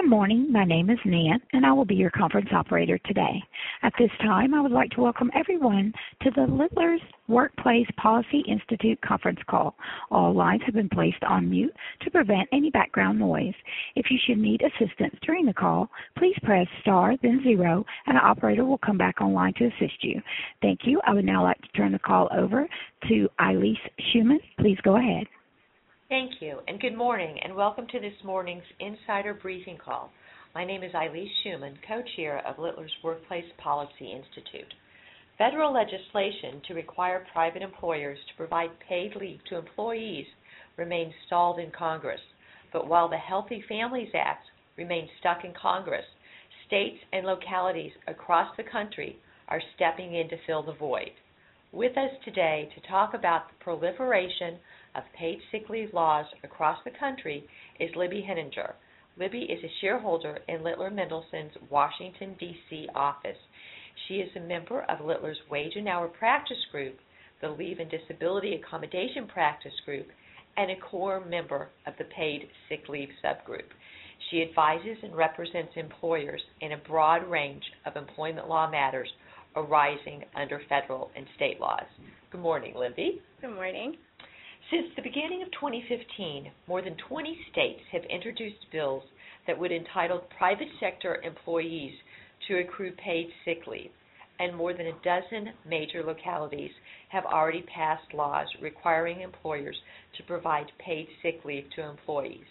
[0.00, 0.50] Good morning.
[0.50, 3.42] My name is Nan, and I will be your conference operator today.
[3.82, 5.92] At this time, I would like to welcome everyone
[6.22, 9.74] to the Littler's Workplace Policy Institute conference call.
[10.10, 13.52] All lines have been placed on mute to prevent any background noise.
[13.94, 18.24] If you should need assistance during the call, please press star then zero, and an
[18.24, 20.22] operator will come back online to assist you.
[20.62, 20.98] Thank you.
[21.06, 22.66] I would now like to turn the call over
[23.08, 23.76] to Ilyse
[24.14, 24.38] Schuman.
[24.58, 25.26] Please go ahead.
[26.10, 30.10] Thank you, and good morning, and welcome to this morning's insider briefing call.
[30.56, 34.74] My name is Ilyse Schuman, co-chair of Littler's Workplace Policy Institute.
[35.38, 40.26] Federal legislation to require private employers to provide paid leave to employees
[40.76, 42.20] remains stalled in Congress.
[42.72, 46.06] But while the Healthy Families Act remains stuck in Congress,
[46.66, 51.12] states and localities across the country are stepping in to fill the void.
[51.72, 54.58] With us today to talk about the proliferation
[54.94, 57.46] of paid sick leave laws across the country
[57.78, 58.74] is Libby Henninger.
[59.16, 62.88] Libby is a shareholder in Littler Mendelson's Washington, D.C.
[62.94, 63.36] office.
[64.06, 66.98] She is a member of Littler's Wage and Hour Practice Group,
[67.40, 70.08] the Leave and Disability Accommodation Practice Group,
[70.56, 73.68] and a core member of the Paid Sick Leave Subgroup.
[74.30, 79.08] She advises and represents employers in a broad range of employment law matters
[79.56, 81.86] arising under federal and state laws.
[82.30, 83.20] Good morning, Libby.
[83.40, 83.96] Good morning.
[84.70, 89.02] Since the beginning of 2015, more than 20 states have introduced bills
[89.48, 91.92] that would entitle private sector employees
[92.46, 93.90] to accrue paid sick leave,
[94.38, 96.70] and more than a dozen major localities
[97.08, 99.76] have already passed laws requiring employers
[100.16, 102.46] to provide paid sick leave to employees.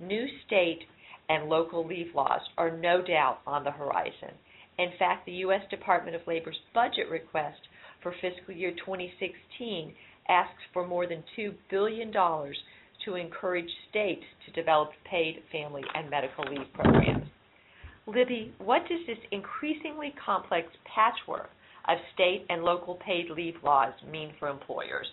[0.00, 0.84] New state
[1.28, 4.30] and local leave laws are no doubt on the horizon.
[4.78, 5.62] In fact, the U.S.
[5.68, 7.58] Department of Labor's budget request
[8.04, 9.92] for fiscal year 2016
[10.28, 16.44] asks for more than $2 billion to encourage states to develop paid family and medical
[16.44, 17.26] leave programs.
[18.06, 21.50] Libby, what does this increasingly complex patchwork
[21.88, 25.06] of state and local paid leave laws mean for employers?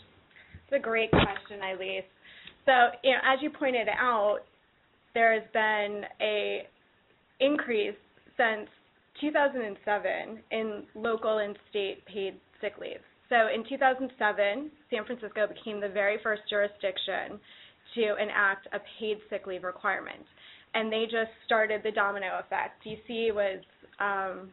[0.66, 2.04] It's a great question, Ilyse.
[2.66, 2.72] So,
[3.04, 4.40] you know, as you pointed out,
[5.14, 6.64] there has been a
[7.40, 7.96] increase
[8.38, 8.68] since
[9.22, 12.98] 2007 in local and state paid sick leave.
[13.34, 14.14] So in 2007,
[14.94, 17.42] San Francisco became the very first jurisdiction
[17.96, 20.22] to enact a paid sick leave requirement.
[20.76, 22.86] And they just started the domino effect.
[22.86, 23.58] DC was,
[24.00, 24.52] um,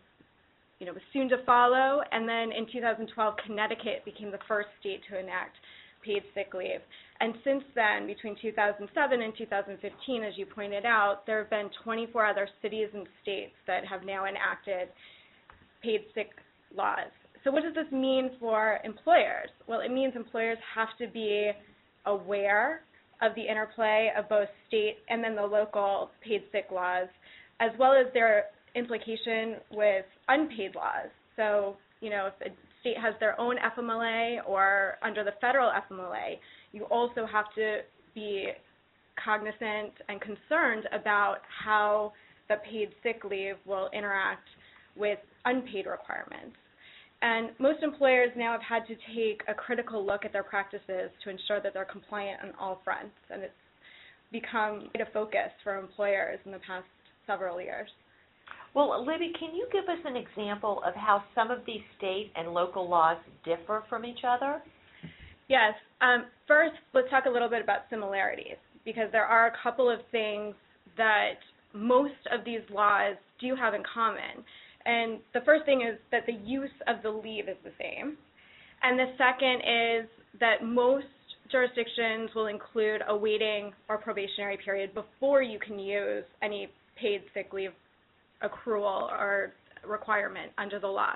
[0.78, 2.00] you know, was soon to follow.
[2.10, 3.04] And then in 2012,
[3.44, 5.60] Connecticut became the first state to enact
[6.02, 6.80] paid sick leave.
[7.20, 12.24] And since then, between 2007 and 2015, as you pointed out, there have been 24
[12.24, 14.88] other cities and states that have now enacted
[15.82, 16.30] paid sick
[16.74, 17.12] laws.
[17.45, 19.49] So what does this mean for employers?
[19.67, 21.51] Well, it means employers have to be
[22.06, 22.83] aware
[23.23, 27.09] of the interplay of both state and then the local paid sick laws,
[27.61, 31.09] as well as their implication with unpaid laws.
[31.37, 36.39] So, you know, if a state has their own FMLA or under the federal FMLA,
[36.72, 37.78] you also have to
[38.15, 38.49] be
[39.22, 42.12] cognizant and concerned about how
[42.49, 44.49] the paid sick leave will interact
[44.97, 46.57] with unpaid requirements.
[47.22, 51.31] And most employers now have had to take a critical look at their practices to
[51.31, 53.53] ensure that they're compliant on all fronts, and it's
[54.32, 56.86] become a focus for employers in the past
[57.26, 57.88] several years.
[58.75, 62.54] Well, Libby, can you give us an example of how some of these state and
[62.54, 64.62] local laws differ from each other?
[65.48, 65.75] Yes.
[66.00, 69.98] Um, first, let's talk a little bit about similarities, because there are a couple of
[70.10, 70.54] things
[70.97, 71.34] that
[71.75, 74.44] most of these laws do have in common.
[74.86, 78.16] And the first thing is that the use of the leave is the same.
[78.82, 80.08] And the second is
[80.41, 81.06] that most
[81.50, 86.68] jurisdictions will include a waiting or probationary period before you can use any
[87.00, 87.72] paid sick leave
[88.42, 89.52] accrual or
[89.86, 91.12] requirement under the law.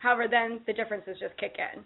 [0.00, 1.82] However, then the differences just kick in.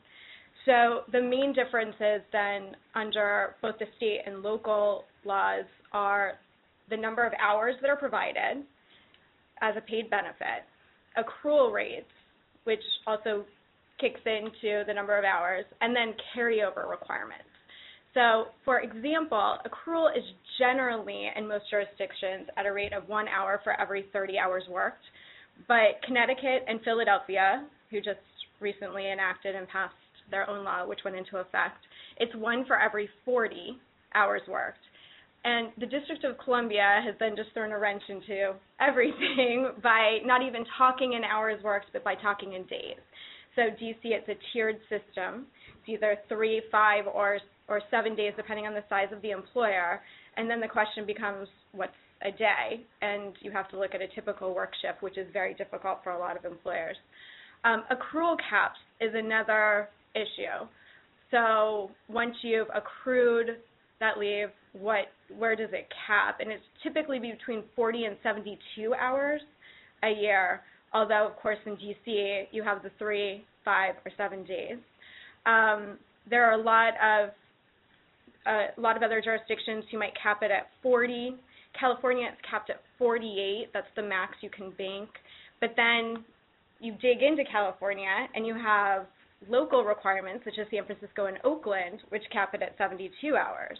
[0.67, 6.35] So the main differences then under both the state and local laws are
[6.91, 8.65] the number of hours that are provided
[9.61, 10.65] as a paid benefit
[11.17, 12.11] accrual rates,
[12.65, 13.45] which also
[14.01, 17.45] kicks into the number of hours, and then carryover requirements.
[18.15, 20.25] So, for example, accrual is
[20.59, 25.05] generally in most jurisdictions at a rate of one hour for every 30 hours worked,
[25.67, 28.21] but Connecticut and Philadelphia, who just
[28.61, 29.95] recently enacted and passed
[30.31, 31.79] their own law, which went into effect,
[32.19, 33.79] it's one for every 40
[34.15, 34.79] hours worked.
[35.45, 40.43] And the District of Columbia has then just thrown a wrench into everything by not
[40.43, 43.01] even talking in hours worked, but by talking in days.
[43.57, 45.47] So DC, it's a tiered system.
[45.81, 50.01] It's either three, five, or or seven days, depending on the size of the employer.
[50.37, 51.93] And then the question becomes, what's
[52.25, 55.55] a day, and you have to look at a typical work shift, which is very
[55.55, 56.97] difficult for a lot of employers.
[57.65, 60.67] Um, accrual caps is another issue.
[61.31, 63.59] So once you've accrued
[64.01, 66.39] that leave, what where does it cap?
[66.41, 69.41] And it's typically between 40 and 72 hours
[70.03, 70.61] a year.
[70.95, 74.79] Although of course in DC you have the three, five, or seven days.
[75.47, 75.99] Um,
[76.29, 77.31] there are a lot of
[78.47, 81.37] a lot of other jurisdictions who might cap it at 40.
[81.79, 83.69] California it's capped at 48.
[83.73, 85.09] That's the max you can bank.
[85.61, 86.25] But then
[86.81, 89.07] you dig into California and you have
[89.49, 93.79] local requirements, such as San Francisco and Oakland, which cap it at 72 hours.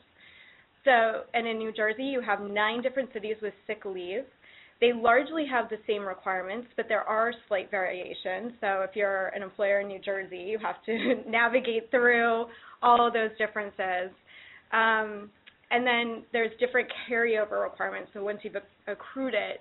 [0.85, 4.25] So, and in New Jersey, you have nine different cities with sick leave.
[4.81, 8.53] They largely have the same requirements, but there are slight variations.
[8.61, 12.47] So, if you're an employer in New Jersey, you have to navigate through
[12.83, 14.11] all of those differences.
[14.73, 15.31] Um,
[15.71, 18.11] and then there's different carryover requirements.
[18.13, 18.57] So, once you've
[18.89, 19.61] accrued it,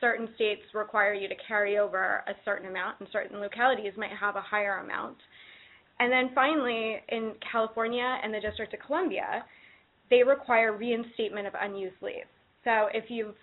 [0.00, 4.36] certain states require you to carry over a certain amount, and certain localities might have
[4.36, 5.16] a higher amount.
[5.98, 9.44] And then finally, in California and the District of Columbia,
[10.10, 12.26] they require reinstatement of unused leave.
[12.64, 13.34] So if you've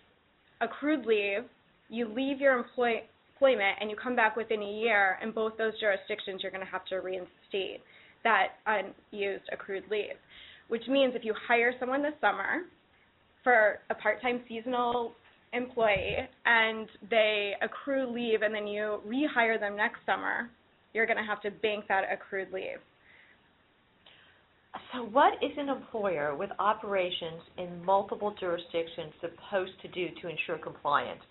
[0.61, 1.43] accrued leave,
[1.89, 3.03] you leave your employ-
[3.33, 6.71] employment and you come back within a year, in both those jurisdictions, you're going to
[6.71, 7.81] have to reinstate
[8.23, 10.17] that unused accrued leave.
[10.67, 12.63] Which means if you hire someone this summer
[13.43, 15.13] for a part time seasonal
[15.53, 20.49] employee and they accrue leave and then you rehire them next summer,
[20.93, 22.79] you're going to have to bank that accrued leave.
[24.93, 30.57] So, what is an employer with operations in multiple jurisdictions supposed to do to ensure
[30.57, 31.21] compliance?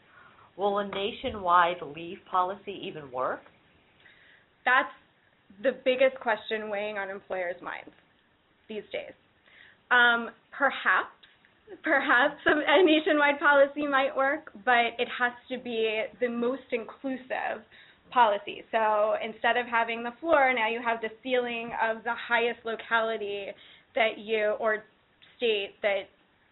[0.57, 3.41] Will a nationwide leave policy even work?
[4.65, 4.93] That's
[5.63, 7.91] the biggest question weighing on employers' minds
[8.69, 9.13] these days.
[9.91, 11.15] Um, perhaps,
[11.83, 17.63] perhaps a nationwide policy might work, but it has to be the most inclusive
[18.11, 18.63] policy.
[18.71, 23.47] So instead of having the floor, now you have the ceiling of the highest locality
[23.95, 24.85] that you or
[25.37, 26.09] state that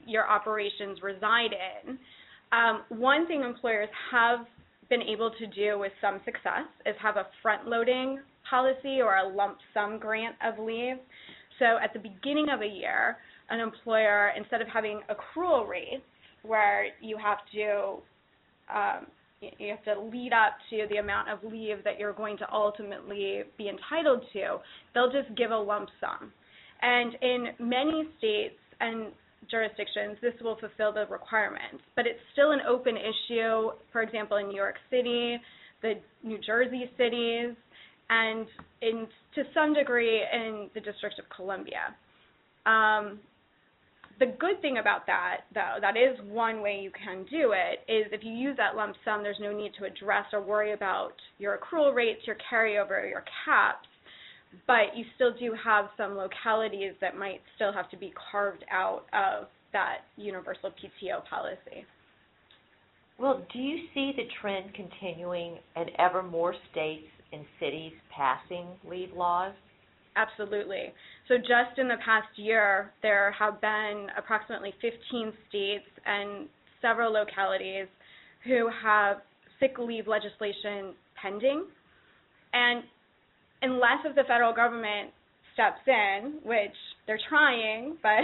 [0.06, 1.99] your operations reside in.
[2.53, 4.41] Um, one thing employers have
[4.91, 9.29] been able to do with some success is have a front loading policy or a
[9.29, 10.97] lump sum grant of leave.
[11.59, 13.17] So at the beginning of a year,
[13.51, 16.03] an employer, instead of having accrual rates
[16.43, 17.97] where you have to
[18.75, 19.06] um,
[19.40, 23.42] you have to lead up to the amount of leave that you're going to ultimately
[23.58, 24.58] be entitled to,
[24.94, 26.32] they'll just give a lump sum.
[26.82, 29.12] And in many states and
[29.50, 31.82] jurisdictions, this will fulfill the requirements.
[31.96, 35.36] But it's still an open issue, for example, in New York City,
[35.82, 37.54] the New Jersey cities,
[38.10, 38.46] and
[38.82, 41.94] in to some degree in the District of Columbia.
[42.66, 43.20] Um,
[44.19, 48.06] the good thing about that, though, that is one way you can do it, is
[48.12, 51.58] if you use that lump sum, there's no need to address or worry about your
[51.58, 53.88] accrual rates, your carryover, your caps,
[54.66, 59.05] but you still do have some localities that might still have to be carved out
[59.12, 61.84] of that universal PTO policy.
[63.19, 69.12] Well, do you see the trend continuing and ever more states and cities passing leave
[69.12, 69.55] laws?
[70.16, 70.93] Absolutely.
[71.28, 76.49] So just in the past year, there have been approximately 15 states and
[76.81, 77.88] several localities
[78.44, 79.19] who have
[79.58, 81.65] sick leave legislation pending.
[82.53, 82.84] And
[83.62, 85.10] unless if the federal government
[85.55, 88.20] steps in, which they're trying, but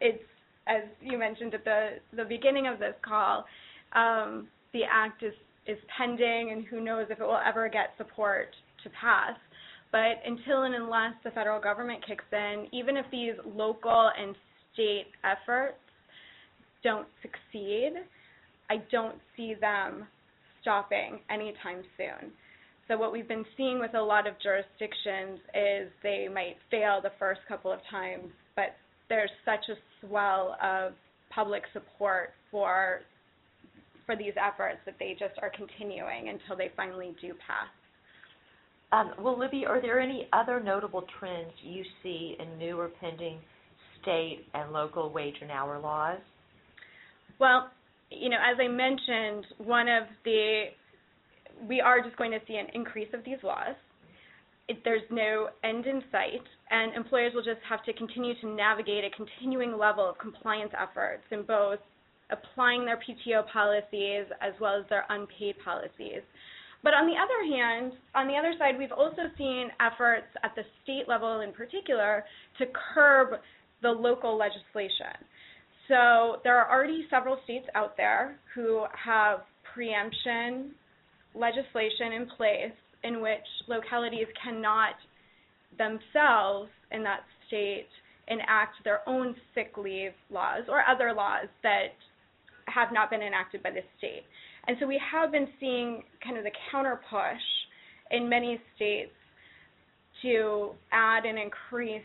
[0.00, 0.22] it's
[0.66, 3.44] as you mentioned at the the beginning of this call,
[3.92, 5.34] um, the act is
[5.66, 8.48] is pending, and who knows if it will ever get support
[8.82, 9.36] to pass.
[9.94, 14.34] But until and unless the federal government kicks in, even if these local and
[14.72, 15.78] state efforts
[16.82, 17.92] don't succeed,
[18.68, 20.08] I don't see them
[20.60, 22.32] stopping anytime soon.
[22.88, 27.12] So what we've been seeing with a lot of jurisdictions is they might fail the
[27.20, 28.74] first couple of times, but
[29.08, 30.94] there's such a swell of
[31.30, 33.02] public support for
[34.06, 37.70] for these efforts that they just are continuing until they finally do pass.
[38.94, 43.38] Um, well, Libby, are there any other notable trends you see in new or pending
[44.00, 46.20] state and local wage and hour laws?
[47.40, 47.70] Well,
[48.10, 50.66] you know, as I mentioned, one of the
[51.68, 53.74] we are just going to see an increase of these laws.
[54.68, 59.04] It, there's no end in sight, and employers will just have to continue to navigate
[59.04, 61.80] a continuing level of compliance efforts in both
[62.30, 66.22] applying their PTO policies as well as their unpaid policies.
[66.84, 70.62] But on the other hand, on the other side, we've also seen efforts at the
[70.82, 72.24] state level in particular
[72.58, 73.40] to curb
[73.80, 75.16] the local legislation.
[75.88, 79.40] So there are already several states out there who have
[79.74, 80.72] preemption
[81.34, 84.94] legislation in place in which localities cannot
[85.78, 87.88] themselves in that state
[88.28, 91.96] enact their own sick leave laws or other laws that
[92.66, 94.24] have not been enacted by the state.
[94.66, 97.42] And so we have been seeing kind of the counter push
[98.10, 99.12] in many states
[100.22, 102.02] to add and increase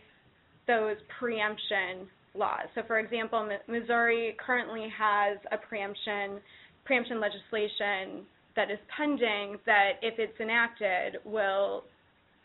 [0.67, 2.67] those preemption laws.
[2.75, 6.39] So, for example, Missouri currently has a preemption
[6.85, 8.25] preemption legislation
[8.55, 11.83] that is pending that, if it's enacted, will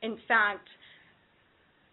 [0.02, 0.68] in fact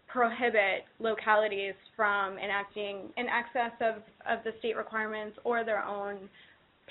[0.06, 6.28] prohibit localities from enacting in excess of, of the state requirements or their own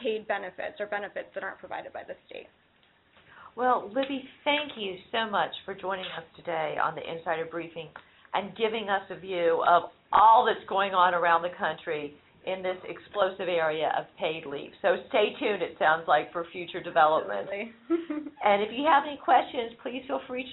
[0.02, 2.48] paid benefits or benefits that aren't provided by the state.
[3.56, 7.90] Well, Libby, thank you so much for joining us today on the Insider Briefing
[8.34, 12.14] and giving us a view of all that's going on around the country
[12.46, 14.72] in this explosive area of paid leave.
[14.82, 17.50] So stay tuned, it sounds like, for future development.
[17.90, 20.48] and if you have any questions, please feel free,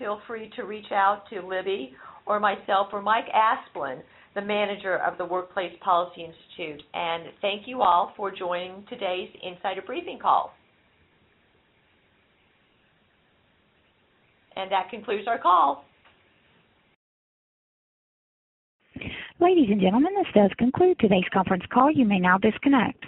[0.00, 1.92] feel free to reach out to Libby
[2.26, 4.00] or myself or Mike Asplin,
[4.34, 6.82] the manager of the Workplace Policy Institute.
[6.94, 10.52] And thank you all for joining today's Insider Briefing call.
[14.56, 15.84] And that concludes our call.
[19.40, 21.90] Ladies and gentlemen, this does conclude today's conference call.
[21.90, 23.04] You may now disconnect.